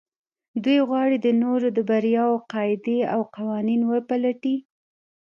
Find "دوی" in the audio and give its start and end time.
0.63-0.79